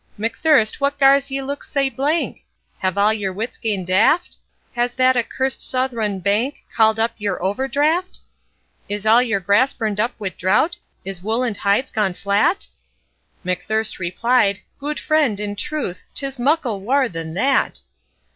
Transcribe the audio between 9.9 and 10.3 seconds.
up wi'